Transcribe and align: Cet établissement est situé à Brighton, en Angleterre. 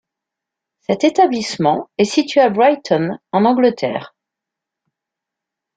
Cet 0.79 1.03
établissement 1.03 1.91
est 1.99 2.05
situé 2.05 2.39
à 2.41 2.49
Brighton, 2.49 3.19
en 3.31 3.45
Angleterre. 3.45 4.15